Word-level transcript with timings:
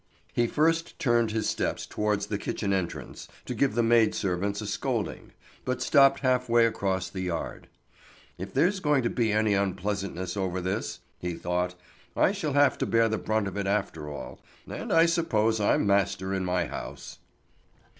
He 0.33 0.47
first 0.47 0.97
turned 0.97 1.29
his 1.29 1.47
steps 1.47 1.85
towards 1.85 2.25
the 2.25 2.39
kitchen 2.39 2.73
entrance, 2.73 3.27
to 3.45 3.53
give 3.53 3.75
the 3.75 3.83
maid 3.83 4.15
servants 4.15 4.59
a 4.59 4.65
scolding, 4.65 5.31
but 5.63 5.79
stopped 5.79 6.21
half 6.21 6.49
way 6.49 6.65
across 6.65 7.07
the 7.07 7.21
yard. 7.21 7.67
"If 8.39 8.51
there's 8.51 8.79
going 8.79 9.03
to 9.03 9.11
be 9.11 9.31
any 9.31 9.53
unpleasantness 9.53 10.35
over 10.35 10.59
this," 10.59 11.01
he 11.19 11.35
thought, 11.35 11.75
"I 12.17 12.31
shall 12.31 12.53
have 12.53 12.79
to 12.79 12.87
bear 12.87 13.09
the 13.09 13.19
brunt 13.19 13.47
of 13.47 13.55
it 13.57 13.67
after 13.67 14.09
all, 14.09 14.41
and 14.67 14.91
I 14.91 15.05
suppose 15.05 15.59
I'm 15.59 15.85
master 15.85 16.33
in 16.33 16.45
my 16.45 16.65
house." 16.65 17.19